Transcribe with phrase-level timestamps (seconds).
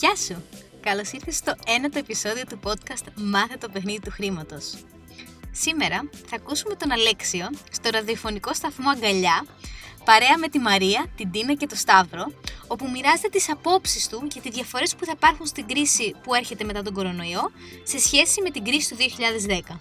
[0.00, 0.42] Γεια σου!
[0.80, 4.74] Καλώς ήρθες στο ένατο επεισόδιο του podcast Μάθε το παιχνίδι του χρήματος.
[5.50, 9.46] Σήμερα θα ακούσουμε τον Αλέξιο στο ραδιοφωνικό σταθμό Αγκαλιά
[10.04, 12.32] παρέα με τη Μαρία, την Τίνα και τον Σταύρο,
[12.66, 16.64] όπου μοιράζεται τις απόψεις του για τις διαφορές που θα υπάρχουν στην κρίση που έρχεται
[16.64, 17.50] μετά τον κορονοϊό
[17.82, 19.78] σε σχέση με την κρίση του 2010.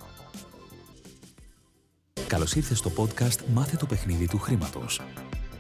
[2.28, 5.02] Καλώς ήρθες στο podcast «Μάθε το παιχνίδι του χρήματος».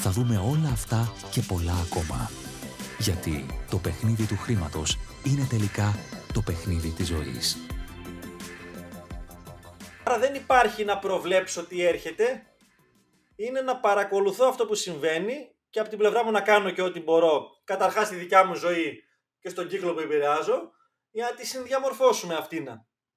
[0.00, 2.30] θα δούμε όλα αυτά και πολλά ακόμα.
[2.98, 5.94] Γιατί το παιχνίδι του χρήματος είναι τελικά
[6.32, 7.56] το παιχνίδι της ζωής.
[10.04, 12.42] Άρα δεν υπάρχει να προβλέψω τι έρχεται.
[13.36, 15.36] Είναι να παρακολουθώ αυτό που συμβαίνει
[15.70, 17.46] και από την πλευρά μου να κάνω και ό,τι μπορώ.
[17.64, 19.02] Καταρχάς στη δικιά μου ζωή
[19.40, 20.70] και στον κύκλο που επηρεάζω
[21.10, 22.68] για να τη συνδιαμορφώσουμε αυτήν.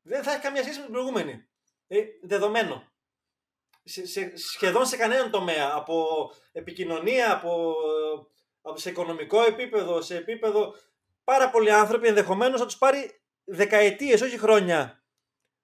[0.02, 1.50] Δεν θα έχει καμία σχέση με την προηγούμενη.
[1.88, 2.91] Ε, δεδομένο.
[3.84, 5.72] Σε, σε, σχεδόν σε κανέναν τομέα.
[5.74, 6.06] Από
[6.52, 7.76] επικοινωνία, από,
[8.62, 10.76] από σε οικονομικό επίπεδο, σε επίπεδο.
[11.24, 15.04] Πάρα πολλοί άνθρωποι ενδεχομένως θα τους πάρει δεκαετίες, όχι χρόνια,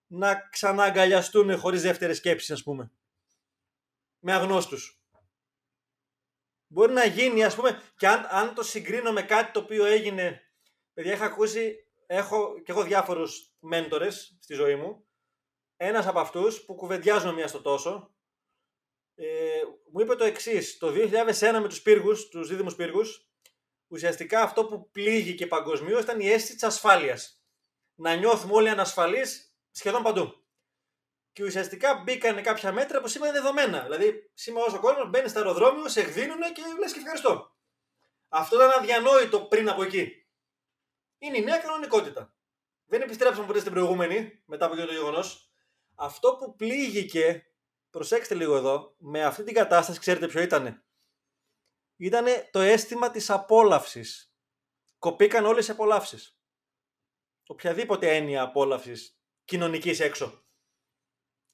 [0.07, 2.91] να ξανααγκαλιαστούν χωρίς δεύτερη σκέψη, ας πούμε.
[4.19, 5.01] Με αγνώστους.
[6.67, 10.41] Μπορεί να γίνει, ας πούμε, και αν, αν το συγκρίνω με κάτι το οποίο έγινε,
[10.93, 11.75] παιδιά, είχα ακούσει,
[12.07, 15.06] έχω και έχω διάφορους μέντορες στη ζωή μου,
[15.77, 18.15] ένας από αυτούς που κουβεντιάζουν μία στο τόσο,
[19.15, 19.61] ε,
[19.91, 20.77] μου είπε το εξής.
[20.77, 23.29] Το 2001 με τους πύργους, τους δίδυμους πύργους,
[23.87, 27.41] ουσιαστικά αυτό που πλήγηκε παγκοσμίως ήταν η αίσθηση της ασφάλειας.
[27.95, 30.45] Να νιώθουμε όλοι ανασφαλείς σχεδόν παντού.
[31.31, 33.83] Και ουσιαστικά μπήκαν κάποια μέτρα που σήμερα είναι δεδομένα.
[33.83, 37.55] Δηλαδή, σήμερα όσο κόσμος μπαίνει στο αεροδρόμιο, σε εκδίνουν και λες και ευχαριστώ.
[38.29, 40.27] Αυτό ήταν αδιανόητο πριν από εκεί.
[41.17, 42.35] Είναι η νέα κανονικότητα.
[42.85, 45.46] Δεν επιστρέψαμε ποτέ στην προηγούμενη, μετά από το γεγονός.
[45.99, 47.45] Αυτό που πλήγηκε,
[47.89, 50.85] προσέξτε λίγο εδώ, με αυτή την κατάσταση, ξέρετε ποιο ήταν.
[51.95, 54.35] Ήταν το αίσθημα της απόλαυσης.
[54.99, 56.39] Κοπήκαν όλες οι απολαύσεις.
[57.47, 60.45] Οποιαδήποτε έννοια απόλαυσης κοινωνικής έξω.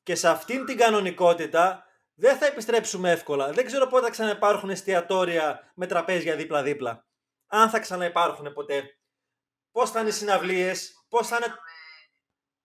[0.03, 3.51] Και σε αυτήν την κανονικότητα δεν θα επιστρέψουμε εύκολα.
[3.51, 7.07] Δεν ξέρω πότε θα ξαναυπάρχουν εστιατόρια με τραπέζια δίπλα-δίπλα.
[7.47, 8.97] Αν θα ξαναυπάρχουν ποτέ.
[9.71, 11.55] Πώς θα είναι οι συναυλίες, πώς θα είναι,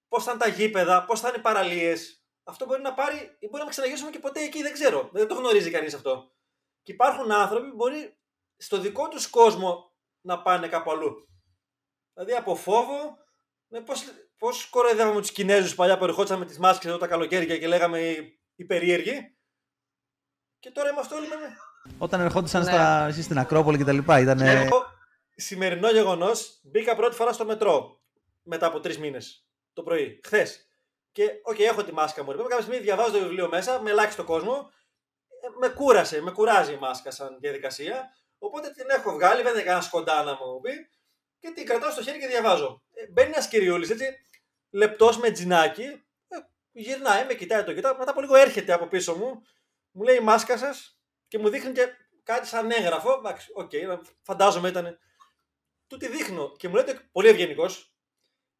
[0.08, 2.22] πώς θα είναι τα γήπεδα, πώς θα είναι οι παραλίες.
[2.44, 5.08] Αυτό μπορεί να πάρει ή μπορεί να ξαναγυρίσουμε και ποτέ εκεί, δεν ξέρω.
[5.12, 6.32] Δεν το γνωρίζει κανείς αυτό.
[6.82, 8.18] Και υπάρχουν άνθρωποι που μπορεί
[8.56, 11.28] στο δικό τους κόσμο να πάνε κάπου αλλού.
[12.12, 13.18] Δηλαδή από φόβο,
[13.68, 14.04] ναι, πώς,
[14.38, 18.00] Πώς κοροϊδεύαμε τους Κινέζους παλιά που ερχόντουσαν με τις μάσκες εδώ τα καλοκαίρια και λέγαμε
[18.54, 19.36] οι περίεργοι.
[20.58, 21.34] Και τώρα είμαστε όλοι με.
[21.98, 22.70] Όταν ερχόντουσαν ναι.
[22.70, 23.98] στα, στην Ακρόπολη κτλ.
[23.98, 24.41] Ήταν...
[24.41, 24.84] Εγώ,
[25.34, 28.02] σημερινό γεγονός, μπήκα πρώτη φορά στο μετρό
[28.42, 29.47] μετά από τρεις μήνες
[29.78, 30.69] το πρωί, χθες.
[31.12, 32.37] Και, OK, okay, έχω τη μάσκα μου.
[32.37, 34.71] Κάποια στιγμή διαβάζω το βιβλίο μέσα με ελάχιστο κόσμο.
[35.43, 38.11] Ε, με κούρασε, με κουράζει η μάσκα σαν διαδικασία.
[38.39, 40.72] Οπότε την έχω βγάλει, δεν είναι κανάς κοντά να μου πει.
[41.39, 42.83] Και την κρατάω στο χέρι και διαβάζω.
[42.94, 44.05] Ε, μπαίνει ένας κυριούλης έτσι,
[44.71, 45.84] λεπτός με τζινάκι,
[46.28, 46.37] ε,
[46.72, 49.43] γυρνάει, με κοιτάει τον κοιτάω, μετά από λίγο έρχεται από πίσω μου,
[49.91, 51.89] μου λέει η μάσκα σας και μου δείχνει και
[52.22, 53.12] κάτι σαν έγγραφο.
[53.12, 54.99] Εντάξει, OK, okay, φαντάζομαι ήταν.
[55.87, 57.97] Του τη δείχνω και μου λέει το, πολύ ευγενικός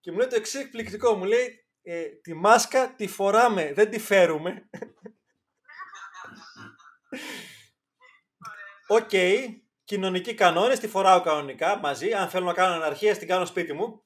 [0.01, 1.15] και μου λέει το εξής εκπληκτικό.
[1.15, 4.69] Μου λέει ε, τη μάσκα τη φοράμε, δεν τη φέρουμε.
[8.87, 9.45] OK, okay,
[9.85, 12.13] κοινωνικοί κανόνες, τη φοράω κανονικά μαζί.
[12.13, 14.03] Αν θέλω να κάνω αναρχία, την κάνω σπίτι μου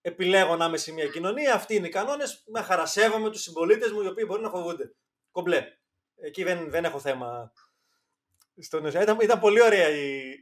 [0.00, 2.42] επιλέγω να είμαι σε μια κοινωνία, αυτοί είναι οι κανόνες.
[2.46, 4.94] Με χαρασέβομαι τους συμπολίτες μου οι οποίοι μπορεί να φοβούνται.
[5.30, 5.66] Κομπλέ.
[6.16, 7.52] Εκεί δεν, δεν έχω θέμα.
[8.58, 8.86] Στον...
[8.86, 10.32] Ήταν, ήταν πολύ ωραία η,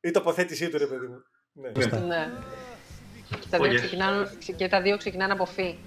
[0.00, 1.22] η τοποθέτησή του, ρε παιδί μου.
[1.52, 1.98] Ναι.
[1.98, 2.32] ναι.
[3.30, 5.78] Και, τα δύο ξεκινάνε, και τα δύο ξεκινάνε από φύ.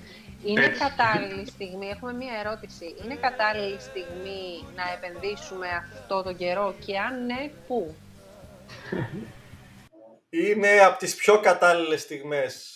[0.45, 2.95] Είναι κατάλληλη στιγμή, έχουμε μία ερώτηση.
[3.04, 7.95] Είναι κατάλληλη στιγμή να επενδύσουμε αυτό τον καιρό και αν ναι, πού;
[10.30, 12.75] είναι από τις πιο κατάλληλες στιγμές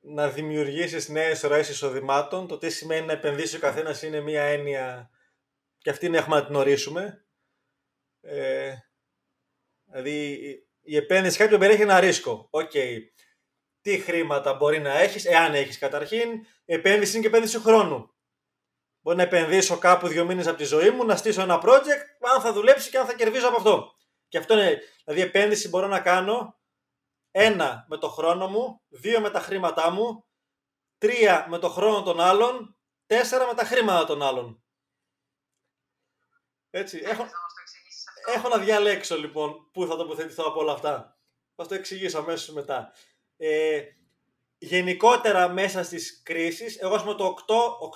[0.00, 2.46] να δημιουργήσεις νέες ροές εισοδημάτων.
[2.46, 5.10] Το τι σημαίνει να επενδύσει ο καθένας είναι μία έννοια
[5.78, 7.24] και αυτή είναι έχουμε να την ορίσουμε.
[8.20, 8.74] Ε,
[9.84, 10.38] δηλαδή
[10.90, 12.48] η επένδυση κάτι περιέχει ένα ρίσκο.
[12.50, 12.70] OK.
[12.74, 12.96] Okay.
[13.80, 16.30] Τι χρήματα μπορεί να έχεις, εάν έχεις καταρχήν.
[16.64, 18.14] Η επένδυση είναι και επένδυση χρόνου.
[19.00, 22.40] Μπορεί να επενδύσω κάπου δύο μήνες από τη ζωή μου, να στήσω ένα project, αν
[22.40, 23.94] θα δουλέψει και αν θα κερδίσω από αυτό.
[24.28, 26.60] Και αυτό είναι, δηλαδή επένδυση μπορώ να κάνω
[27.30, 30.26] Ένα με το χρόνο μου, δύο με τα χρήματά μου,
[30.98, 32.76] τρία με το χρόνο των άλλων,
[33.06, 34.62] τέσσερα με τα χρήματα των άλλων.
[36.70, 37.26] Έτσι, έχω,
[38.26, 41.18] έχω να διαλέξω λοιπόν πού θα τοποθετηθώ από όλα αυτά.
[41.56, 42.92] Θα το εξηγήσω αμέσως μετά.
[43.36, 43.82] Ε,
[44.58, 47.34] γενικότερα μέσα στις κρίσεις, εγώ είμαι το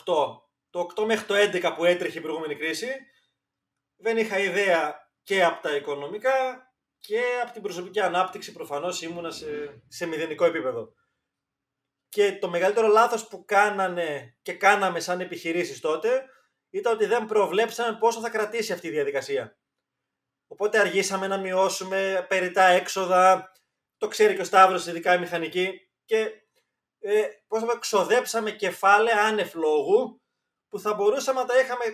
[0.04, 0.42] 8-8.
[0.70, 2.88] Το 8 μέχρι το 11 που έτρεχε η προηγούμενη κρίση,
[3.96, 6.32] δεν είχα ιδέα και από τα οικονομικά
[6.98, 9.46] και από την προσωπική ανάπτυξη προφανώς ήμουνα σε,
[9.88, 10.92] σε μηδενικό επίπεδο.
[12.08, 16.24] Και το μεγαλύτερο λάθος που κάνανε και κάναμε σαν επιχειρήσεις τότε
[16.70, 19.58] ήταν ότι δεν προβλέψαμε πόσο θα κρατήσει αυτή η διαδικασία.
[20.54, 23.52] Οπότε αργήσαμε να μειώσουμε περιτά έξοδα,
[23.96, 26.16] το ξέρει και ο Σταύρος, ειδικά η μηχανική, και
[27.00, 30.22] ε, πώς θα ξοδέψαμε κεφάλαια άνευ λόγου
[30.68, 31.84] που θα μπορούσαμε να τα είχαμε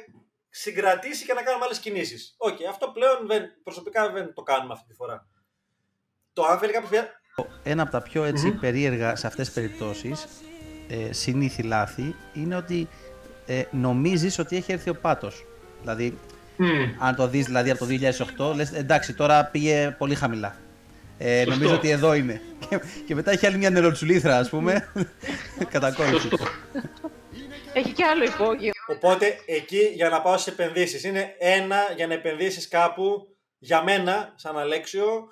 [0.49, 2.35] συγκρατήσει και να κάνουμε άλλες κινήσεις.
[2.39, 5.29] OK, okay, αυτό πλέον δεν, προσωπικά δεν το κάνουμε αυτή τη φορά.
[6.33, 7.05] Το αν θέλει κάποιος...
[7.63, 10.27] Ένα από τα πιο έτσι, περίεργα σε αυτές τις περιπτώσεις,
[10.89, 12.89] ε, συνήθη λάθη, είναι ότι
[13.47, 15.45] ε, νομίζεις ότι έχει έρθει ο πάτος.
[15.81, 16.19] Δηλαδή,
[16.99, 17.91] αν το δεις δηλαδή από το
[18.51, 20.57] 2008, λες εντάξει τώρα πήγε πολύ χαμηλά.
[21.19, 22.41] Ε, νομίζω ότι εδώ είναι.
[22.69, 24.93] Και, και μετά έχει άλλη μια νεροτσουλήθρα, ας πούμε,
[25.73, 26.29] κατακόρυψη.
[27.73, 28.73] Έχει και άλλο υπόγειο.
[28.87, 31.05] Οπότε εκεί για να πάω στι επενδύσεις.
[31.05, 35.29] Είναι ένα για να επενδύσεις κάπου για μένα, σαν Αλέξιο,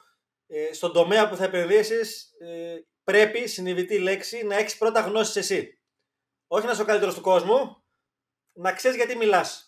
[0.47, 5.79] ε, στον τομέα που θα επενδύσεις, ε, πρέπει, συνειδητή λέξη, να έχεις πρώτα γνώσεις εσύ.
[6.47, 7.83] Όχι να είσαι ο καλύτερος του κόσμου,
[8.53, 9.68] να ξέρεις γιατί μιλάς.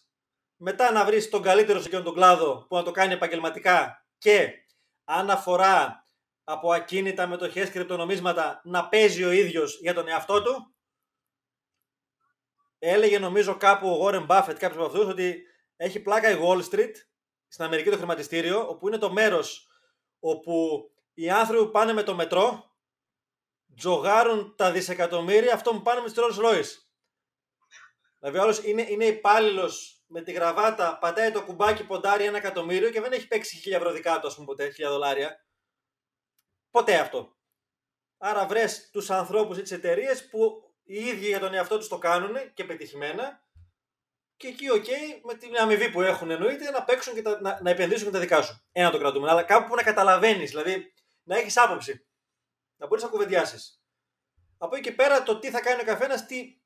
[0.62, 4.52] Μετά να βρεις τον καλύτερο σε εκείνον τον κλάδο που να το κάνει επαγγελματικά και
[5.04, 6.06] αν αφορά
[6.44, 10.74] από ακίνητα, μετοχές, κρυπτονομίσματα να παίζει ο ίδιος για τον εαυτό του
[12.78, 15.42] Έλεγε νομίζω κάπου ο Warren Buffett, κάποιος από αυτούς, ότι
[15.76, 16.92] έχει πλάκα η Wall Street
[17.48, 19.68] στην Αμερική το χρηματιστήριο, όπου είναι το μέρος
[20.18, 20.84] όπου
[21.14, 22.74] οι άνθρωποι που πάνε με το μετρό
[23.76, 26.70] τζογάρουν τα δισεκατομμύρια αυτό που πάνε με τις Rolls Royce.
[28.18, 33.00] Δηλαδή, ο είναι, είναι υπάλληλος με τη γραβάτα, πατάει το κουμπάκι, ποντάρει ένα εκατομμύριο και
[33.00, 35.44] δεν έχει παίξει χίλια ευρώ δικά του, ας πούμε, ποτέ, χίλια δολάρια.
[36.70, 37.36] Ποτέ αυτό.
[38.18, 41.98] Άρα βρες τους ανθρώπους ή τις εταιρείες που οι ίδιοι για τον εαυτό τους το
[41.98, 43.44] κάνουν και πετυχημένα.
[44.36, 47.58] Και εκεί, OK, okay, με την αμοιβή που έχουν εννοείται, να παίξουν και τα, να,
[47.62, 48.64] να επενδύσουν και τα δικά σου.
[48.72, 49.30] Ένα το κρατούμε.
[49.30, 50.92] Αλλά κάπου που να καταλαβαίνεις, δηλαδή
[51.22, 52.06] να έχεις άποψη.
[52.76, 53.82] Να μπορείς να κουβεντιάσεις.
[54.58, 56.59] Από εκεί και πέρα το τι θα κάνει ο καθένας, τι,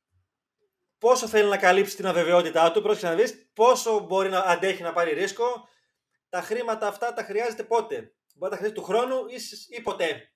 [1.05, 4.93] πόσο θέλει να καλύψει την αβεβαιότητά του, πρόσεχε να δεις, πόσο μπορεί να αντέχει να
[4.93, 5.69] πάρει ρίσκο.
[6.29, 9.37] Τα χρήματα αυτά τα χρειάζεται πότε; Μπορεί να τα χρειάζεται του χρόνου ή,
[9.77, 10.33] ή ποτέ.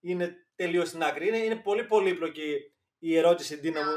[0.00, 1.28] Είναι τελείως στην άκρη.
[1.28, 2.56] Είναι, είναι πολύ πολύπλοκη
[2.98, 3.96] η ερώτηση, Ντίνα μου.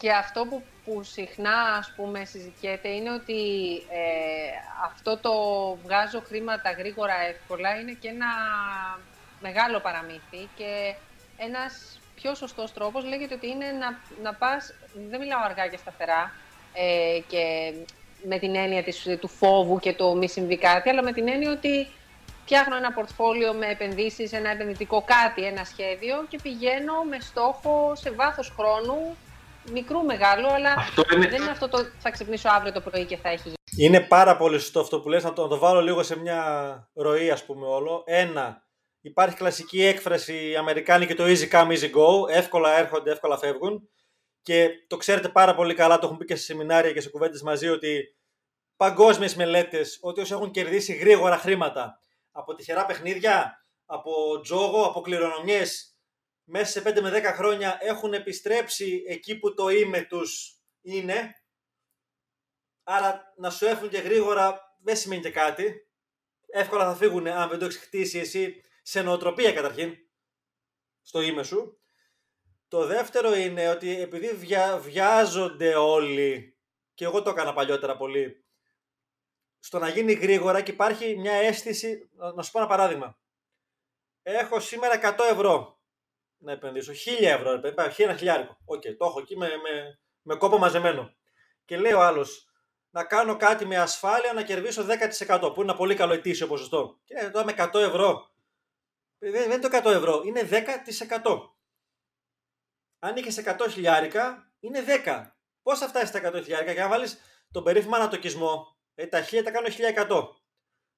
[0.00, 4.50] Και αυτό που, που συχνά ας πούμε συζητιέται είναι ότι ε,
[4.84, 5.32] αυτό το
[5.82, 8.26] βγάζω χρήματα γρήγορα εύκολα είναι και ένα
[9.40, 10.94] μεγάλο παραμύθι και
[11.36, 14.74] ένας πιο σωστός τρόπος λέγεται ότι είναι να, να πας,
[15.10, 16.32] δεν μιλάω αργά και σταθερά
[16.72, 17.72] ε, και
[18.28, 21.50] με την έννοια της, του φόβου και το μη συμβεί κάτι, αλλά με την έννοια
[21.50, 21.86] ότι
[22.42, 28.10] φτιάχνω ένα πορτφόλιο με επενδύσεις, ένα επενδυτικό κάτι, ένα σχέδιο και πηγαίνω με στόχο σε
[28.10, 29.16] βάθος χρόνου,
[29.72, 30.74] μικρού μεγάλου, αλλά
[31.14, 31.28] είναι...
[31.28, 33.56] δεν είναι αυτό το θα ξυπνήσω αύριο το πρωί και θα έχει γίνει.
[33.76, 36.42] Είναι πάρα πολύ σωστό αυτό που λες, να το, να το βάλω λίγο σε μια
[36.94, 38.02] ροή ας πούμε όλο.
[38.06, 38.62] Ένα,
[39.02, 43.88] υπάρχει κλασική έκφραση αμερικάνικη το easy come, easy go, εύκολα έρχονται, εύκολα φεύγουν.
[44.42, 47.42] Και το ξέρετε πάρα πολύ καλά, το έχουν πει και σε σεμινάρια και σε κουβέντες
[47.42, 48.16] μαζί, ότι
[48.76, 51.98] παγκόσμιες μελέτες, ότι όσοι έχουν κερδίσει γρήγορα χρήματα
[52.30, 55.96] από τυχερά παιχνίδια, από τζόγο, από κληρονομιές,
[56.44, 61.34] μέσα σε 5 με 10 χρόνια έχουν επιστρέψει εκεί που το είμαι τους είναι.
[62.82, 65.86] Άρα να σου έρθουν και γρήγορα δεν σημαίνει και κάτι.
[66.46, 69.96] Εύκολα θα φύγουν αν δεν το έχεις χτίσει εσύ σε νοοτροπία καταρχήν,
[71.02, 71.80] στο είμαι σου.
[72.68, 76.58] Το δεύτερο είναι ότι επειδή βια, βιάζονται όλοι,
[76.94, 78.44] και εγώ το έκανα παλιότερα πολύ,
[79.58, 83.18] στο να γίνει γρήγορα και υπάρχει μια αίσθηση, να σου πω ένα παράδειγμα.
[84.22, 85.82] Έχω σήμερα 100 ευρώ
[86.42, 88.56] να επενδύσω, 1000 ευρώ, υπάρχει ένα χιλιάρικο.
[88.64, 91.14] OK, okay, το έχω εκεί με, με, με κόπο μαζεμένο.
[91.64, 92.48] Και λέει ο άλλος,
[92.90, 94.86] να κάνω κάτι με ασφάλεια να κερδίσω
[95.28, 97.00] 10% που είναι ένα πολύ καλό ετήσιο ποσοστό.
[97.04, 98.31] Και λέει, τώρα με 100 ευρώ.
[99.30, 101.56] Δεν είναι το 100 ευρώ, είναι 10%.
[102.98, 105.36] Αν είχες 100 χιλιάρικα, είναι 10.
[105.62, 107.18] Πώς θα φτάσεις στα 100 χιλιάρικα, και αν βάλεις
[107.50, 110.40] τον περίφημο ανατοκισμό, ε, τα 1000 τα κάνω 1100.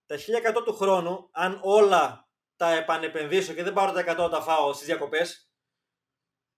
[0.06, 4.72] Τα 1100 του χρόνου, αν όλα τα επανεπενδύσω και δεν πάρω τα 100 τα φάω
[4.72, 5.50] στις διακοπές,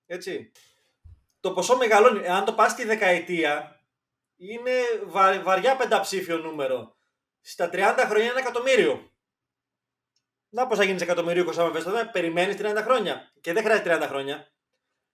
[0.07, 0.53] έτσι,
[1.41, 2.29] το ποσό μεγαλώνει.
[2.29, 3.81] Αν το πας στη δεκαετία,
[4.37, 4.73] είναι
[5.05, 6.97] βα, βαριά πενταψήφιο νούμερο.
[7.41, 9.16] Στα 30 χρόνια είναι ένα εκατομμύριο.
[10.57, 13.33] Να πώ θα γίνεις εκατομμυρίου άμα βες περιμένεις 30 χρόνια.
[13.41, 14.53] Και δεν χρειάζεται 30 χρόνια.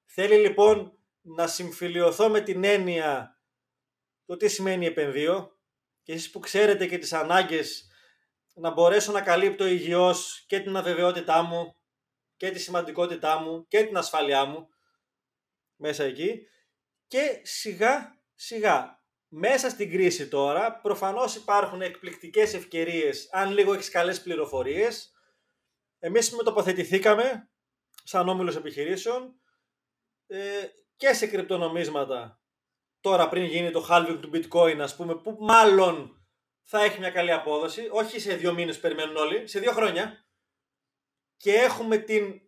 [0.05, 3.41] Θέλει λοιπόν να συμφιλειωθώ με την έννοια
[4.25, 5.59] το τι σημαίνει επενδύω
[6.03, 7.91] και εσείς που ξέρετε και τις ανάγκες
[8.55, 11.77] να μπορέσω να καλύπτω υγιώς και την αβεβαιότητά μου
[12.37, 14.69] και τη σημαντικότητά μου και την ασφάλειά μου
[15.77, 16.47] μέσα εκεί
[17.07, 24.23] και σιγά σιγά μέσα στην κρίση τώρα προφανώς υπάρχουν εκπληκτικές ευκαιρίες αν λίγο έχεις καλές
[24.23, 25.13] πληροφορίες
[26.05, 27.51] εμείς με τοποθετηθήκαμε
[28.05, 29.35] σαν όμιλος επιχειρήσεων
[30.27, 30.67] ε,
[30.97, 32.41] και σε κρυπτονομίσματα
[33.01, 36.25] τώρα πριν γίνει το halving του bitcoin ας πούμε που μάλλον
[36.63, 40.25] θα έχει μια καλή απόδοση όχι σε δύο μήνες περιμένουν όλοι, σε δύο χρόνια.
[41.37, 42.41] Και έχουμε την,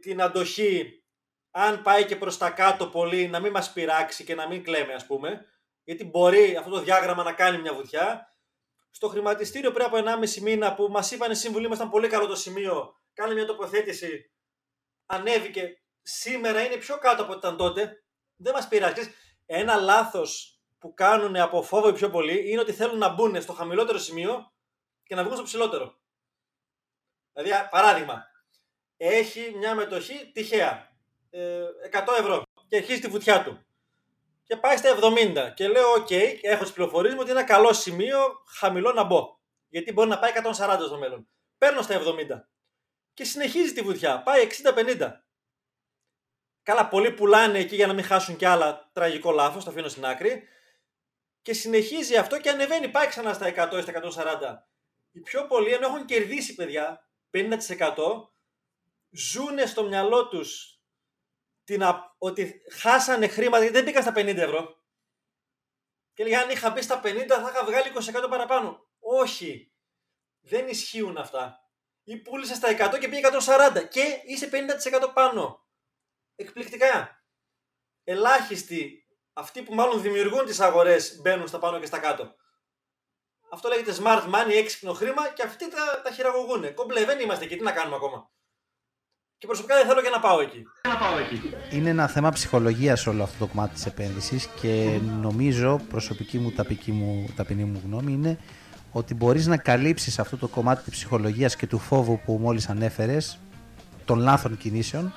[0.00, 1.02] την αντοχή
[1.50, 4.92] αν πάει και προς τα κάτω πολύ να μην μας πειράξει και να μην κλαίμε
[4.92, 5.46] ας πούμε
[5.84, 8.37] γιατί μπορεί αυτό το διάγραμμα να κάνει μια βουτιά
[8.98, 12.36] στο χρηματιστήριο πριν από 1,5 μήνα που μας είπαν οι σύμβουλοι ήταν πολύ καλό το
[12.36, 14.32] σημείο κάνε μια τοποθέτηση
[15.06, 15.82] ανέβηκε.
[16.02, 18.04] Σήμερα είναι πιο κάτω από ό,τι ήταν τότε.
[18.36, 19.14] Δεν μας πειράζει.
[19.46, 23.98] Ένα λάθος που κάνουν από φόβο πιο πολύ είναι ότι θέλουν να μπουν στο χαμηλότερο
[23.98, 24.52] σημείο
[25.02, 26.00] και να βγουν στο ψηλότερο.
[27.32, 28.26] Δηλαδή παράδειγμα
[28.96, 30.96] έχει μια μετοχή τυχαία
[31.30, 33.66] 100 ε, ευρώ και αρχίζει τη βουτιά του.
[34.48, 37.72] Και πάει στα 70 και λέω: OK, έχω τις πληροφορίες μου ότι είναι ένα καλό
[37.72, 38.18] σημείο
[38.58, 39.38] χαμηλό να μπω.
[39.68, 40.52] Γιατί μπορεί να πάει 140
[40.86, 41.28] στο μέλλον.
[41.58, 42.04] Παίρνω στα 70
[43.14, 44.22] και συνεχίζει τη βουτιά.
[44.22, 44.46] Πάει
[44.98, 45.12] 60-50.
[46.62, 48.90] Καλά, πολλοί πουλάνε εκεί για να μην χάσουν κι άλλα.
[48.92, 50.48] Τραγικό λάθος, το αφήνω στην άκρη.
[51.42, 54.66] Και συνεχίζει αυτό και ανεβαίνει, πάει ξανά στα 100 στα 140.
[55.12, 57.48] Οι πιο πολλοί, ενώ έχουν κερδίσει παιδιά 50%,
[59.10, 60.77] ζούνε στο μυαλό τους
[61.68, 61.82] την,
[62.18, 64.76] ότι χάσανε χρήματα γιατί δεν μπήκαν στα 50 ευρώ.
[66.12, 67.92] Και λέει, αν είχα μπει στα 50 θα είχα βγάλει
[68.24, 68.88] 20% παραπάνω.
[68.98, 69.72] Όχι.
[70.40, 71.60] Δεν ισχύουν αυτά.
[72.04, 75.66] Ή πούλησε στα 100 και πήγε 140 και είσαι 50% πάνω.
[76.36, 77.24] Εκπληκτικά.
[78.04, 82.34] Ελάχιστοι αυτοί που μάλλον δημιουργούν τις αγορές μπαίνουν στα πάνω και στα κάτω.
[83.50, 86.74] Αυτό λέγεται smart money, έξυπνο χρήμα και αυτοί τα, τα χειραγωγούν.
[86.74, 88.30] Κομπλέ, δεν είμαστε εκεί, τι να κάνουμε ακόμα;
[89.38, 90.66] Και προσωπικά δεν θέλω και να πάω εκεί.
[91.70, 96.92] Είναι ένα θέμα ψυχολογίας όλο αυτό το κομμάτι της επένδυσης και νομίζω, προσωπική μου, ταπική
[96.92, 98.38] μου, ταπεινή μου γνώμη, είναι
[98.92, 103.38] ότι μπορείς να καλύψεις αυτό το κομμάτι της ψυχολογίας και του φόβου που μόλις ανέφερες,
[104.04, 105.12] των λάθων κινήσεων,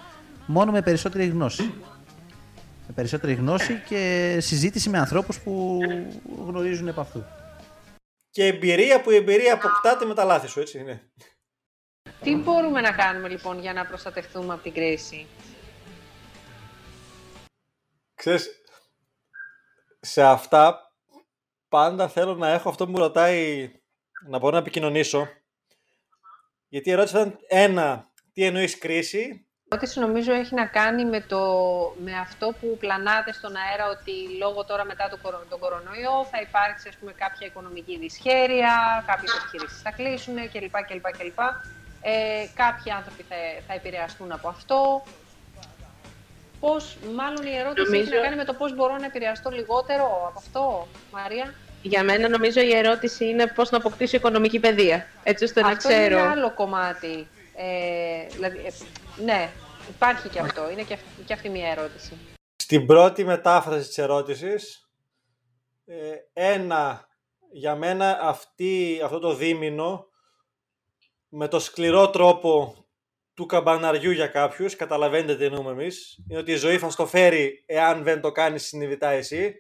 [0.46, 1.74] μόνο με περισσότερη γνώση.
[2.88, 5.80] Με περισσότερη γνώση και συζήτηση με ανθρώπους που
[6.48, 7.24] γνωρίζουν επ' αυτού.
[8.30, 11.12] Και εμπειρία που η εμπειρία αποκτάται με τα λάθη σου, έτσι είναι.
[12.24, 15.28] Τι μπορούμε να κάνουμε λοιπόν για να προστατευτούμε από την κρίση;
[18.16, 18.50] Ξέρεις,
[20.00, 20.92] σε αυτά
[21.70, 23.72] πάντα θέλω να έχω αυτό που μου ρωτάει
[24.28, 25.28] να μπορώ να επικοινωνήσω.
[26.68, 31.22] Γιατί η ερώτηση ήταν ένα, τι εννοείς κρίση; Η ερώτηση νομίζω έχει να κάνει με,
[31.22, 31.42] το,
[32.00, 36.88] με αυτό που πλανάται στον αέρα ότι λόγω τώρα μετά το, τον κορονοϊό θα υπάρξει
[36.88, 40.84] ας πούμε, κάποια οικονομική δυσχέρεια, κάποιες επιχειρήσεις θα κλείσουν κλπ.
[40.88, 41.40] κλπ, κλπ.
[42.02, 43.36] Ε, κάποιοι άνθρωποι θα,
[43.68, 45.04] θα επηρεαστούν από αυτό.
[46.60, 48.02] Πώς, μάλλον η ερώτηση νομίζω...
[48.02, 52.30] έχει να κάνει με το πώς μπορώ να επηρεαστώ λιγότερο από αυτό, Μαρία; Για μένα
[52.30, 55.96] νομίζω η ερώτηση είναι πώς να αποκτήσω οικονομική παιδεία, έτσι ώστε να ξέρω...
[55.96, 57.28] Αυτό είναι άλλο κομμάτι.
[57.56, 58.72] Ε, δηλαδή, ε,
[59.24, 59.50] ναι,
[59.90, 60.72] υπάρχει και αυτό.
[60.72, 62.18] Είναι και αυτή, και αυτή μια ερώτηση.
[62.56, 64.90] Στην πρώτη μετάφραση της ερώτησης,
[65.86, 65.96] ε,
[66.54, 67.08] ένα,
[67.52, 70.11] για μένα αυτή, αυτό το δίμηνο
[71.34, 72.76] με το σκληρό τρόπο
[73.34, 77.64] του καμπαναριού για κάποιους, καταλαβαίνετε τι εννοούμε εμείς, είναι ότι η ζωή θα στο φέρει
[77.66, 79.56] εάν δεν το κάνεις συνειδητά εσύ.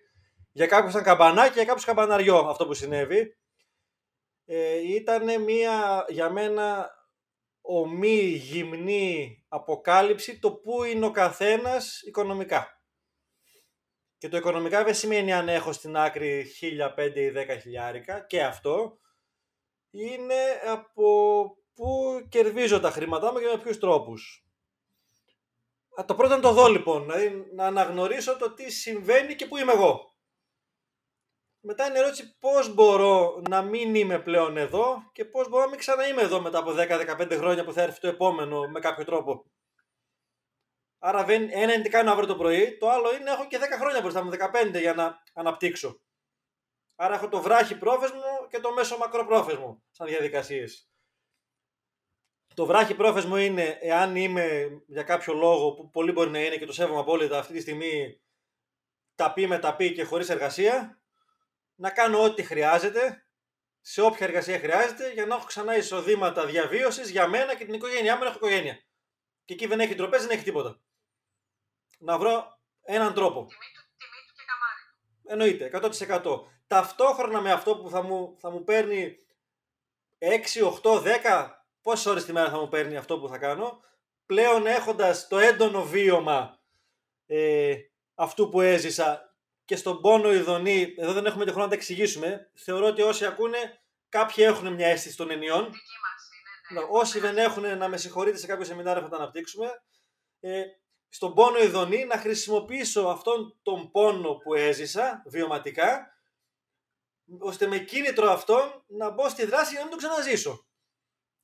[0.51, 3.37] Για κάποιους ήταν καμπανάκι, για κάποιους καμπαναριό αυτό που συνέβη.
[4.45, 6.89] Ε, ήταν μια, για μένα,
[7.61, 12.81] ομή γυμνή αποκάλυψη το πού είναι ο καθένας οικονομικά.
[14.17, 18.99] Και το οικονομικά δεν σημαίνει αν έχω στην άκρη 1000, ή 10 χιλιάρικα και αυτό
[19.89, 21.05] είναι από
[21.81, 24.45] που κερδίζω τα χρήματά μου και με ποιους τρόπους.
[26.05, 29.71] Το πρώτο είναι το δω λοιπόν, δηλαδή να αναγνωρίσω το τι συμβαίνει και πού είμαι
[29.71, 30.15] εγώ.
[31.59, 35.69] Μετά είναι η ερώτηση πώς μπορώ να μην είμαι πλέον εδώ και πώς μπορώ να
[35.69, 39.45] μην ξαναείμαι εδώ μετά από 10-15 χρόνια που θα έρθει το επόμενο με κάποιο τρόπο.
[41.00, 44.01] Άρα ένα είναι τι κάνω αύριο το πρωί, το άλλο είναι έχω και 10 χρόνια
[44.01, 46.00] μπροστά μου, 15 για να αναπτύξω.
[46.95, 50.90] Άρα έχω το βράχη πρόθεσμο και το μέσο μακροπρόθεσμο σαν διαδικασίες.
[52.53, 56.65] Το βράχη πρόθεσμο είναι, εάν είμαι για κάποιο λόγο που πολύ μπορεί να είναι και
[56.65, 58.22] το σέβομαι απόλυτα αυτή τη στιγμή
[59.15, 61.01] τα πει με τα πει και χωρίς εργασία,
[61.75, 63.25] να κάνω ό,τι χρειάζεται
[63.81, 68.17] σε όποια εργασία χρειάζεται για να έχω ξανά εισοδήματα διαβίωσης για μένα και την οικογένειά
[68.17, 68.24] μου.
[68.24, 68.84] Έχω οικογένεια.
[69.46, 70.81] Και εκεί δεν έχει τροπέ, δεν έχει τίποτα.
[72.00, 73.46] Να βρω έναν τρόπο.
[73.46, 74.84] Τιμή του, τιμή του και καμάρι.
[75.24, 75.70] Εννοείται,
[76.24, 76.46] 100%.
[76.67, 79.17] Ταυτόχρονα με αυτό που θα μου, θα μου παίρνει
[80.20, 81.50] 6, 8, 10,
[81.81, 83.81] πόσες ώρες τη μέρα θα μου παίρνει αυτό που θα κάνω,
[84.25, 86.59] πλέον έχοντας το έντονο βίωμα
[87.25, 87.75] ε,
[88.15, 89.35] αυτού που έζησα
[89.65, 93.25] και στον πόνο ειδονή, εδώ δεν έχουμε το χρόνο να τα εξηγήσουμε, θεωρώ ότι όσοι
[93.25, 95.61] ακούνε, κάποιοι έχουν μια αίσθηση των ενιών.
[96.71, 96.88] Ναι, ναι.
[96.89, 99.83] Όσοι δεν έχουν, να με συγχωρείτε σε κάποιο σεμινάριο θα τα αναπτύξουμε.
[100.39, 100.63] Ε,
[101.09, 106.17] στον πόνο ειδονή να χρησιμοποιήσω αυτόν τον πόνο που έζησα βιωματικά,
[107.39, 110.65] ώστε με κίνητρο αυτόν να μπω στη δράση για να μην το ξαναζήσω.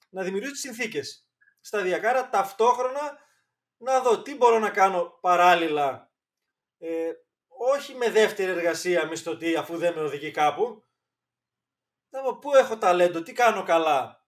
[0.09, 1.27] Να δημιουργήσω τις συνθήκες.
[1.59, 3.17] Σταδιακάρα, ταυτόχρονα,
[3.77, 6.07] να δω τι μπορώ να κάνω παράλληλα
[6.77, 7.11] ε,
[7.47, 10.83] όχι με δεύτερη εργασία μισθωτή αφού δεν με οδηγεί κάπου.
[12.09, 14.25] Να δω πού έχω ταλέντο, τι κάνω καλά.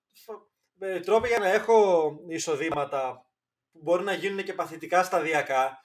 [0.73, 3.31] Με τρόπο για να έχω εισοδήματα
[3.71, 5.79] που μπορεί να γίνουν και παθητικά σταδιακά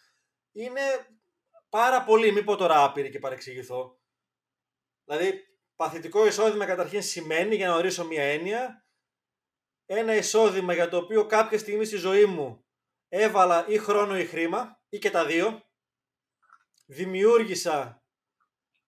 [0.52, 0.80] είναι
[1.68, 3.98] πάρα πολύ, μη πω τώρα άπειρη και παρεξηγηθώ.
[5.04, 5.44] Δηλαδή,
[5.76, 8.83] παθητικό εισόδημα καταρχήν σημαίνει, για να ορίσω μία έννοια,
[9.86, 12.64] ένα εισόδημα για το οποίο κάποια στιγμή στη ζωή μου
[13.08, 15.62] έβαλα ή χρόνο ή χρήμα, ή και τα δύο,
[16.86, 18.04] δημιούργησα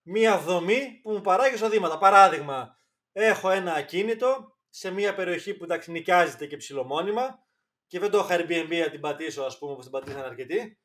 [0.03, 1.99] μία δομή που μου παράγει εισοδήματα.
[1.99, 2.81] Παράδειγμα,
[3.13, 7.39] έχω ένα ακίνητο σε μία περιοχή που τα νοικιάζεται και ψηλομόνιμα
[7.87, 10.81] και δεν το έχω Airbnb να την πατήσω, ας πούμε, όπως την πατήσαν αρκετοί.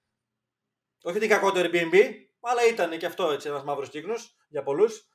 [1.01, 5.05] Όχι ότι κακό το Airbnb, αλλά ήταν και αυτό έτσι ένας μαύρος κύκνος για πολλούς.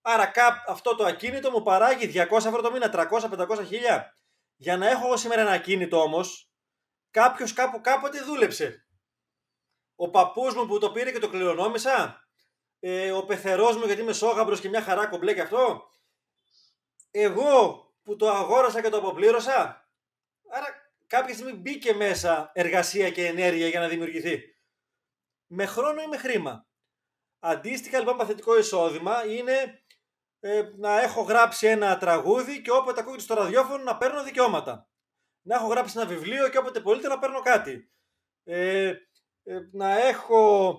[0.00, 0.32] Άρα
[0.66, 4.14] αυτό το ακίνητο μου παράγει 200 ευρώ το μήνα, 300-500 χιλιά.
[4.56, 6.50] Για να έχω εγώ σήμερα ένα ακίνητο όμως,
[7.10, 8.86] κάποιος κάπου κάποτε δούλεψε
[9.96, 12.24] ο παππούς μου που το πήρε και το κληρονόμησα,
[12.80, 15.90] ε, ο πεθερός μου γιατί είμαι σόγαμπρος και μια χαρά κομπλέ και αυτό,
[17.10, 19.88] εγώ που το αγόρασα και το αποπλήρωσα,
[20.50, 20.66] άρα
[21.06, 24.42] κάποια στιγμή μπήκε μέσα εργασία και ενέργεια για να δημιουργηθεί.
[25.46, 26.66] Με χρόνο ή με χρήμα.
[27.38, 29.84] Αντίστοιχα λοιπόν παθητικό εισόδημα είναι
[30.40, 34.88] ε, να έχω γράψει ένα τραγούδι και όποτε ακούγεται στο ραδιόφωνο να παίρνω δικαιώματα.
[35.42, 37.90] Να έχω γράψει ένα βιβλίο και όποτε πωλείται να παίρνω κάτι.
[38.44, 38.92] Ε,
[39.42, 40.74] ε, να έχω,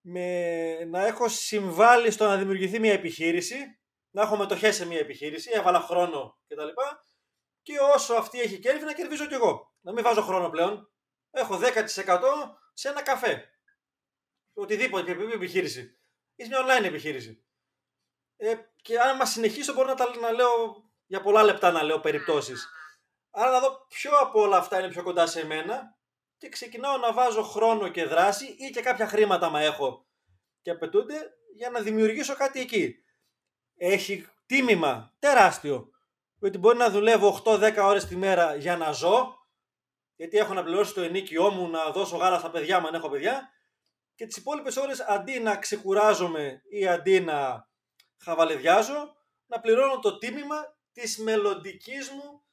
[0.00, 5.50] με, να έχω συμβάλει στο να δημιουργηθεί μια επιχείρηση, να έχω μετοχές σε μια επιχείρηση,
[5.54, 6.68] έβαλα χρόνο κτλ.
[7.62, 9.74] Και όσο αυτή έχει κέρδη να κερδίζω κι εγώ.
[9.80, 10.90] Να μην βάζω χρόνο πλέον.
[11.30, 12.20] Έχω 10%
[12.72, 13.50] σε ένα καφέ.
[14.52, 15.98] Οτιδήποτε επιχείρηση.
[16.34, 17.44] Είσαι μια online επιχείρηση.
[18.36, 18.54] Ε,
[18.86, 22.68] και αν συνεχίσω μπορώ να, τα, να λέω για πολλά λεπτά να λέω περιπτώσεις.
[23.30, 25.96] Άρα να δω ποιο από όλα αυτά είναι πιο κοντά σε εμένα
[26.36, 30.06] και ξεκινάω να βάζω χρόνο και δράση ή και κάποια χρήματα μα έχω
[30.62, 32.94] και απαιτούνται για να δημιουργήσω κάτι εκεί.
[33.76, 35.90] Έχει τίμημα τεράστιο.
[36.40, 39.36] ότι μπορεί να δουλεύω 8-10 ώρες τη μέρα για να ζω,
[40.16, 43.08] γιατί έχω να πληρώσω το ενίκιό μου, να δώσω γάλα στα παιδιά μου αν έχω
[43.08, 43.50] παιδιά,
[44.14, 47.68] και τις υπόλοιπες ώρες αντί να ξεκουράζομαι ή αντί να
[48.22, 52.44] χαβαλεδιάζω, να πληρώνω το τίμημα της μελλοντικής μου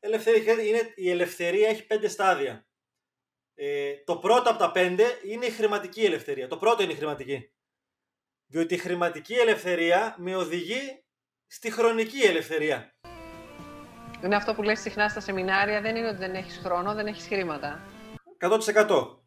[0.00, 0.62] ελευθερία.
[0.62, 2.66] Είναι, η ελευθερία έχει πέντε στάδια.
[3.54, 6.48] Ε, το πρώτο από τα πέντε είναι η χρηματική ελευθερία.
[6.48, 7.52] Το πρώτο είναι η χρηματική.
[8.46, 11.04] Διότι η χρηματική ελευθερία με οδηγεί
[11.46, 12.94] στη χρονική ελευθερία.
[14.24, 17.26] Είναι αυτό που λες συχνά στα σεμινάρια, δεν είναι ότι δεν έχεις χρόνο, δεν έχεις
[17.26, 17.80] χρήματα.
[18.38, 19.20] 100%.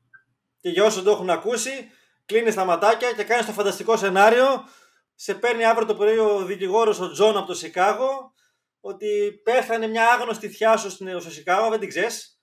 [0.57, 1.91] Και για όσους το έχουν ακούσει,
[2.25, 4.67] κλείνεις τα ματάκια και κάνεις το φανταστικό σενάριο.
[5.15, 8.33] Σε παίρνει αύριο το πρωί ο δικηγόρος ο Τζον από το Σικάγο
[8.79, 12.39] ότι πέθανε μια άγνωστη θειά σου στο Σικάγο, δεν την ξέρεις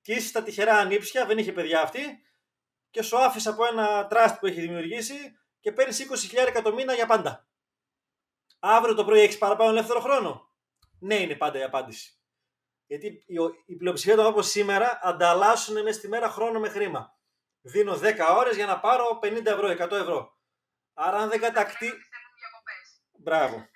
[0.00, 2.22] και είσαι στα τυχερά ανήψια, δεν είχε παιδιά αυτή
[2.90, 5.14] και σου άφησε από ένα τραστ που έχει δημιουργήσει
[5.60, 6.06] και παίρνεις
[6.54, 7.48] 20.000 το μήνα για πάντα.
[8.58, 10.48] Αύριο το πρωί έχεις παραπάνω ελεύθερο χρόνο.
[10.98, 12.18] Ναι, είναι πάντα η απάντηση.
[12.86, 13.24] Γιατί
[13.66, 17.18] η πλειοψηφία των όπως σήμερα ανταλλάσσουν μέσα στη μέρα χρόνο με χρήμα.
[17.60, 20.33] Δίνω 10 ώρες για να πάρω 50 ευρώ, 100 ευρώ.
[20.94, 21.94] Άρα αν δεν κατακτήσω...
[23.18, 23.66] Μπράβο.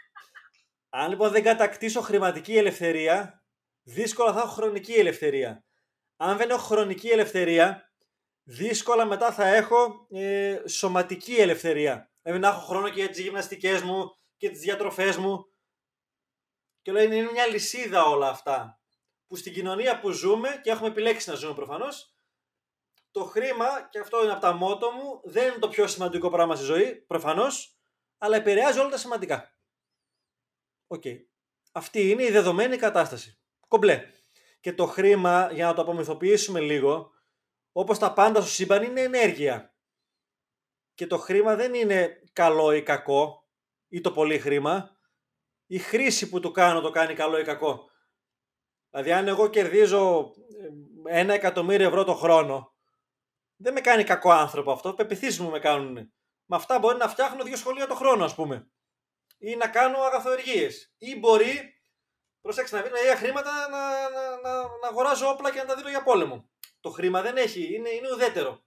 [0.88, 3.42] Αν λοιπόν δεν κατακτήσω χρηματική ελευθερία,
[3.82, 5.62] δύσκολα θα έχω χρονική ελευθερία
[6.20, 7.92] αν δεν έχω χρονική ελευθερία,
[8.42, 12.12] δύσκολα μετά θα έχω ε, σωματική ελευθερία.
[12.22, 15.44] Δηλαδή να έχω χρόνο και για τις γυμναστικές μου και τις διατροφές μου.
[16.82, 18.80] Και λέω είναι μια αλυσίδα όλα αυτά.
[19.26, 22.14] Που στην κοινωνία που ζούμε και έχουμε επιλέξει να ζούμε προφανώς,
[23.10, 26.56] το χρήμα, και αυτό είναι από τα μότο μου, δεν είναι το πιο σημαντικό πράγμα
[26.56, 27.78] στη ζωή, προφανώς,
[28.18, 29.56] αλλά επηρεάζει όλα τα σημαντικά.
[30.86, 31.02] Οκ.
[31.72, 33.40] Αυτή είναι η δεδομένη κατάσταση.
[33.68, 34.10] Κομπλέ.
[34.60, 37.10] Και το χρήμα, για να το απομυθοποιήσουμε λίγο,
[37.72, 39.74] όπως τα πάντα στο σύμπαν, είναι ενέργεια.
[40.94, 43.48] Και το χρήμα δεν είναι καλό ή κακό,
[43.88, 44.96] ή το πολύ χρήμα.
[45.66, 47.90] η χρήση που του κάνω το κάνει καλό ή κακό.
[48.90, 50.32] Δηλαδή αν εγώ κερδίζω
[51.06, 52.77] ε, ένα εκατομμύριο ευρώ το χρόνο,
[53.60, 55.94] δεν με κάνει κακό άνθρωπο αυτό, πεπιθήσεις μου με κάνουν.
[56.44, 58.70] Με αυτά μπορεί να φτιάχνω δύο σχολεία το χρόνο ας πούμε.
[59.38, 60.94] Ή να κάνω αγαθοεργίες.
[60.98, 61.80] Ή μπορεί,
[62.40, 65.88] προσέξτε να βρει με χρήματα να, να, να, να αγοράζω όπλα και να τα δίνω
[65.88, 66.50] για πόλεμο.
[66.80, 68.64] Το χρήμα δεν έχει, είναι, είναι ουδέτερο.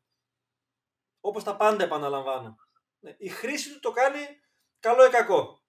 [1.19, 2.55] Όπως τα πάντα επαναλαμβάνω.
[2.99, 4.19] Ναι, η χρήση του το κάνει
[4.79, 5.63] καλό ή κακό.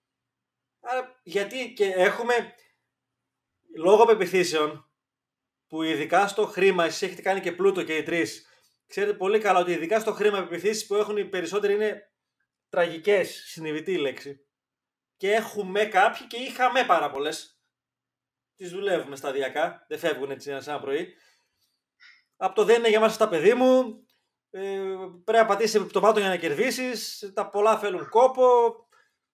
[0.81, 2.55] Άρα, γιατί και έχουμε
[3.77, 4.91] λόγω πεπιθήσεων
[5.67, 8.52] που ειδικά στο χρήμα, εσείς έχετε κάνει και πλούτο και οι τρεις,
[8.93, 12.13] ξέρετε πολύ καλά ότι ειδικά στο χρήμα πεπιθήσεις που έχουν οι περισσότεροι είναι
[12.69, 14.47] τραγικές, συνειδητή λέξη.
[15.17, 17.61] Και έχουμε κάποιοι και είχαμε πάρα πολλές.
[18.57, 21.15] Τις δουλεύουμε σταδιακά, δεν φεύγουν έτσι ένα, ένα πρωί.
[22.37, 24.07] Από το δεν είναι για μας τα παιδί μου,
[24.51, 24.81] ε,
[25.25, 27.31] πρέπει να πατήσεις επιπτωμάτων για να κερδίσεις.
[27.35, 28.75] Τα πολλά φέρουν κόπο.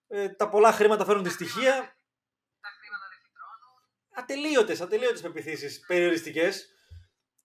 [0.06, 1.72] Ε, τα πολλά χρήματα φέρουν τη στοιχεία.
[2.60, 3.80] Τα χρήματα δεν φυτρώνουν.
[4.14, 6.72] Ατελείωτες, ατελείωτες πεπιθήσει περιοριστικές.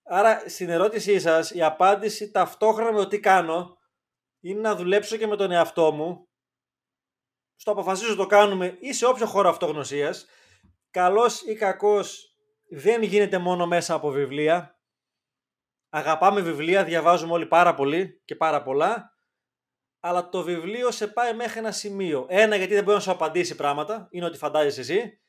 [0.03, 3.77] Άρα στην ερώτησή σας, η απάντηση ταυτόχρονα με το τι κάνω
[4.39, 6.27] είναι να δουλέψω και με τον εαυτό μου.
[7.55, 10.25] Στο αποφασίζω το κάνουμε ή σε όποιο χώρο αυτογνωσίας.
[10.89, 12.35] Καλός ή κακός
[12.69, 14.73] δεν γίνεται μόνο μέσα από βιβλία
[15.93, 19.17] αγαπάμε βιβλία, διαβάζουμε όλοι πάρα πολύ και πάρα πολλά,
[19.99, 22.25] αλλά το βιβλίο σε πάει μέχρι ένα σημείο.
[22.29, 25.21] Ένα, γιατί δεν μπορεί να σου απαντήσει πράγματα, είναι ότι φαντάζεσαι εσύ.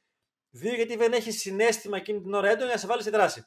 [0.50, 3.46] Δύο, γιατί δεν έχεις συνέστημα εκείνη την ώρα έντονη να σε βάλεις στη δράση.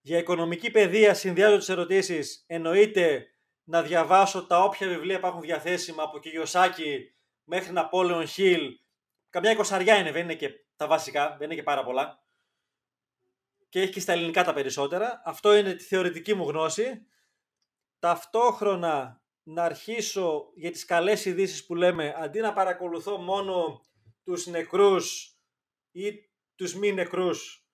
[0.00, 2.44] Για οικονομική παιδεία συνδυάζω τις ερωτήσεις.
[2.46, 3.26] Εννοείται
[3.64, 8.78] να διαβάσω τα όποια βιβλία υπάρχουν διαθέσιμα από Κιγιοσάκη μέχρι Ναπόλεον Χιλ.
[9.30, 12.20] Καμιά εικοσαριά είναι, δεν είναι και τα βασικά, δεν είναι και πάρα πολλά
[13.70, 15.22] και έχει και στα ελληνικά τα περισσότερα.
[15.24, 17.06] Αυτό είναι τη θεωρητική μου γνώση.
[17.98, 23.80] Ταυτόχρονα να αρχίσω για τις καλές ειδήσεις που λέμε, αντί να παρακολουθώ μόνο
[24.24, 25.36] τους νεκρούς
[25.90, 26.12] ή
[26.54, 27.66] τους μη νεκρούς,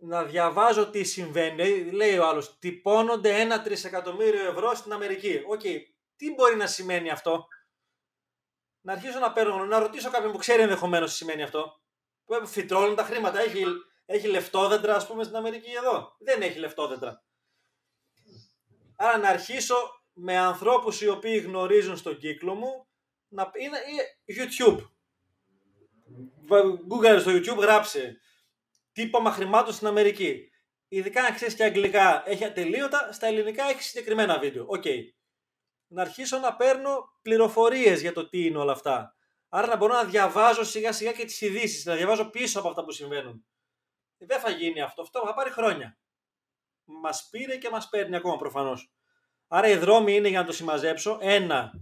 [0.00, 1.90] να διαβάζω τι συμβαίνει.
[1.90, 5.42] Λέει ο άλλος, τυπώνονται ένα τρισεκατομμύριο ευρώ στην Αμερική.
[5.46, 5.60] Οκ,
[6.16, 7.46] τι μπορεί να σημαίνει αυτό;
[8.80, 11.80] Να αρχίσω να παίρνω, να ρωτήσω κάποιον που ξέρει ενδεχομένως τι σημαίνει αυτό.
[12.24, 13.64] Που φυτρώνουν τα χρήματα, έχει
[14.10, 16.16] έχει λεφτόδεντρα, ας πούμε, στην Αμερική εδώ.
[16.18, 17.24] Δεν έχει λεφτόδεντρα.
[18.96, 19.74] Άρα να αρχίσω
[20.12, 22.88] με ανθρώπους οι οποίοι γνωρίζουν στον κύκλο μου
[23.28, 23.78] να είναι
[24.38, 24.78] YouTube.
[26.88, 28.20] Google στο YouTube γράψε
[28.98, 30.50] τύπωμα χρημάτων στην Αμερική.
[30.88, 34.64] Ειδικά αν ξέρεις και αγγλικά έχει ατελείωτα, στα ελληνικά έχει συγκεκριμένα βίντεο.
[34.68, 34.82] OK.
[34.84, 35.00] Okay.
[35.86, 39.16] Να αρχίσω να παίρνω πληροφορίες για το τι είναι όλα αυτά.
[39.48, 42.84] Άρα να μπορώ να διαβάζω σιγά σιγά και τις ειδήσεις, να διαβάζω πίσω από αυτά
[42.84, 43.46] που συμβαίνουν.
[44.16, 45.02] Δεν θα γίνει αυτό.
[45.02, 45.98] Αυτό θα πάρει χρόνια.
[46.84, 48.92] Μας πήρε και μας παίρνει ακόμα προφανώς.
[49.48, 51.18] Άρα οι δρόμοι είναι για να το συμμαζέψω.
[51.20, 51.72] Ένα,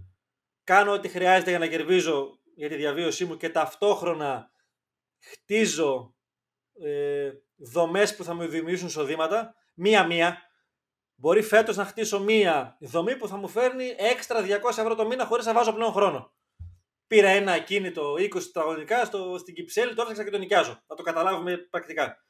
[0.63, 4.51] κάνω ό,τι χρειάζεται για να κερδίζω για τη διαβίωσή μου και ταυτόχρονα
[5.19, 6.16] χτίζω
[6.83, 10.37] ε, δομές που θα μου δημιουργήσουν εισοδήματα, μία-μία.
[11.15, 15.25] Μπορεί φέτος να χτίσω μία δομή που θα μου φέρνει έξτρα 200 ευρώ το μήνα
[15.25, 16.33] χωρίς να βάζω πλέον χρόνο.
[17.07, 20.83] Πήρα ένα ακίνητο 20 τετραγωνικά στο, στην Κυψέλη, το έφτιαξα και το νοικιάζω.
[20.87, 22.25] Να το καταλάβουμε πρακτικά.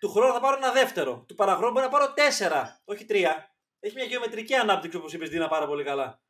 [0.00, 1.24] Του χρόνου θα πάρω ένα δεύτερο.
[1.28, 3.56] Του παραχρόνου μπορεί να πάρω τέσσερα, όχι τρία.
[3.80, 6.22] Έχει μια γεωμετρική ανάπτυξη όπως είπες Δίνα πάρα πολύ καλά.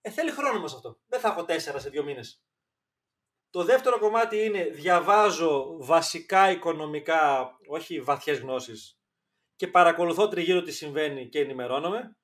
[0.00, 0.98] Ε, θέλει χρόνο μας αυτό.
[1.06, 2.45] Δεν θα έχω τέσσερα σε δύο μήνες.
[3.50, 8.98] Το δεύτερο κομμάτι είναι διαβάζω βασικά οικονομικά, όχι βαθιές γνώσεις
[9.56, 12.16] και παρακολουθώ τριγύρω τι συμβαίνει και ενημερώνομαι.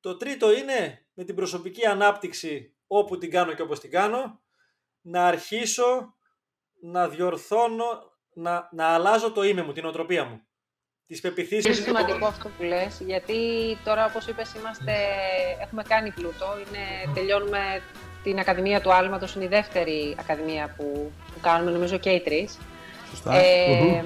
[0.00, 4.42] Το τρίτο είναι με την προσωπική ανάπτυξη όπου την κάνω και όπως την κάνω
[5.00, 6.14] να αρχίσω
[6.80, 10.42] να διορθώνω να, να αλλάζω το είμαι μου, την νοοτροπία μου.
[11.06, 11.64] Τις πεποιθήσεις.
[11.64, 13.36] Είναι σημαντικό αυτό που λες, γιατί
[13.84, 14.92] τώρα, όπως είπες, είμαστε,
[15.60, 16.46] έχουμε κάνει πλούτο.
[16.58, 17.82] Είναι, τελειώνουμε
[18.28, 22.58] την Ακαδημία του Άλματος, είναι η δεύτερη Ακαδημία που, που κάνουμε, νομίζω και οι τρεις.
[23.10, 23.34] Σωστά.
[23.34, 24.04] Ε,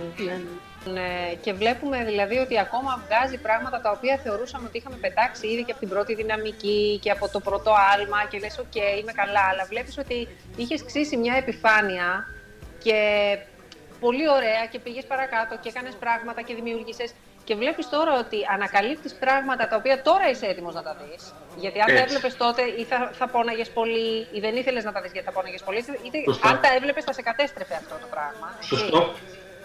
[0.93, 5.63] ναι, και βλέπουμε δηλαδή ότι ακόμα βγάζει πράγματα τα οποία θεωρούσαμε ότι είχαμε πετάξει ήδη
[5.65, 9.45] και από την πρώτη δυναμική και από το πρώτο άλμα και λες οκ, είμαι καλά,
[9.51, 12.27] αλλά βλέπεις ότι είχες ξύσει μια επιφάνεια
[12.83, 12.99] και
[14.01, 17.11] πολύ ωραία και πήγες παρακάτω και έκανες πράγματα και δημιούργησες.
[17.53, 21.35] Και βλέπεις τώρα ότι ανακαλύπτεις πράγματα τα οποία τώρα είσαι έτοιμος να τα δεις.
[21.57, 25.01] Γιατί αν τα έβλεπες τότε ή θα, θα πόναγες πολύ, ή δεν ήθελες να τα
[25.01, 28.59] δεις γιατί θα πόναγες πολύ, είτε αν τα έβλεπες θα σε κατέστρεφε αυτό το πράγμα.
[28.61, 29.15] Σωστό.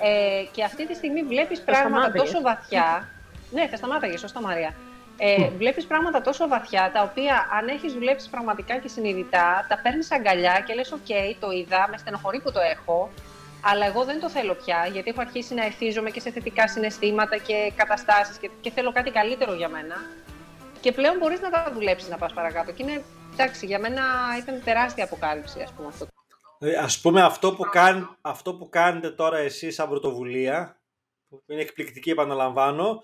[0.02, 3.10] Ε, και αυτή τη στιγμή βλέπεις πράγματα τόσο βαθιά.
[3.52, 4.74] Ναι, θα σταμάταγες, σωστά Μαρία.
[5.18, 10.12] Ε, Βλέπεις πράγματα τόσο βαθιά, τα οποία αν έχεις δουλέψει πραγματικά και συνειδητά, τα παίρνεις
[10.12, 13.10] αγκαλιά και λες: OK, το είδα, με στενοχωρεί που το έχω.
[13.62, 17.38] Αλλά εγώ δεν το θέλω πια, γιατί έχω αρχίσει να ευθύζομαι και σε θετικά συναισθήματα
[17.38, 19.96] και καταστάσεις και, και θέλω κάτι καλύτερο για μένα.
[20.82, 22.72] Και πλέον μπορείς να τα δουλέψεις να πας παρακάτω.
[22.72, 24.04] Και είναι, εντάξει, για μένα
[24.40, 26.08] ήταν τεράστια αποκάλυψη, ας πούμε αυτό.
[26.60, 30.82] Ε, ας πούμε αυτό που, κάν, αυτό που κάνετε τώρα εσείς σαν πρωτοβουλία,
[31.28, 33.04] που είναι εκπληκτική επαναλαμβάνω,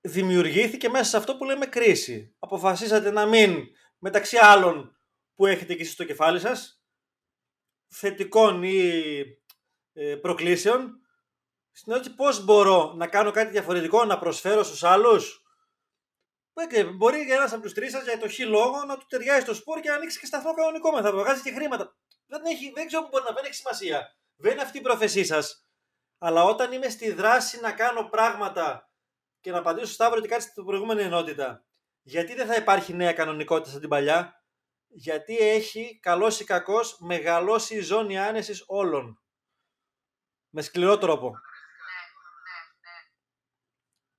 [0.00, 2.34] δημιουργήθηκε μέσα σε αυτό που λέμε κρίση.
[2.38, 3.64] Αποφασίσατε να μην,
[3.98, 4.98] μεταξύ άλλων
[5.34, 6.82] που έχετε και εσείς στο κεφάλι σας,
[7.88, 9.24] θετικών ή ε,
[10.20, 11.00] προκλήσεων,
[11.72, 15.42] στην ερώτηση πώς μπορώ να κάνω κάτι διαφορετικό, να προσφέρω στους άλλους.
[16.96, 19.80] Μπορεί ένας από τους τρεις σας για το χ λόγο να του ταιριάζει το σπορ
[19.80, 21.12] και να ανοίξει και σταθμό κανονικό μετά.
[21.12, 21.96] Βγάζει και χρήματα.
[22.26, 24.16] Δεν, έχει, δεν ξέρω που μπορεί να δεν έχει σημασία.
[24.36, 25.68] Δεν είναι αυτή η πρόθεσή σας.
[26.18, 28.90] Αλλά όταν είμαι στη δράση να κάνω πράγματα
[29.40, 31.64] και να απαντήσω στο Σταύρο ότι κάτι στην προηγούμενη ενότητα,
[32.02, 34.44] γιατί δεν θα υπάρχει νέα κανονικότητα σαν την παλιά,
[34.86, 39.23] γιατί έχει καλός ή κακός μεγαλώσει η ζώνη άνεσης όλων.
[40.56, 41.34] Με σκληρό τρόπο.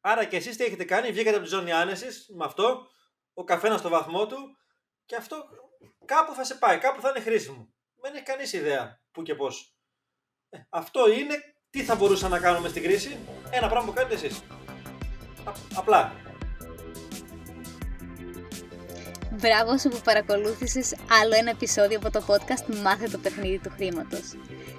[0.01, 2.87] Άρα και εσείς τι έχετε κάνει, βγήκατε από τη ζώνη άνεσης με αυτό,
[3.33, 4.57] ο καθένας στο βαθμό του
[5.05, 5.45] και αυτό
[6.05, 7.73] κάπου θα σε πάει, κάπου θα είναι χρήσιμο.
[8.01, 9.75] Δεν έχει κανείς ιδέα πού και πώς.
[10.49, 11.35] Ε, αυτό είναι
[11.69, 13.19] τι θα μπορούσα να κάνουμε στην κρίση,
[13.51, 14.43] ένα πράγμα που κάνετε εσείς.
[15.75, 16.24] απλά.
[19.41, 24.33] Μπράβο σου που παρακολούθησες άλλο ένα επεισόδιο από το podcast Μάθε το παιχνίδι του χρήματος.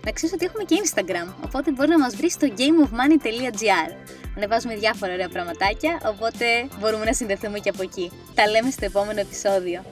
[0.04, 3.90] Να ξέρεις ότι έχουμε και Instagram, οπότε μπορείς να μας βρεις στο gameofmoney.gr.
[4.36, 6.46] Ανεβάζουμε διάφορα ωραία πραγματάκια, οπότε
[6.80, 8.12] μπορούμε να συνδεθούμε και από εκεί.
[8.34, 9.84] Τα λέμε στο επόμενο επεισόδιο.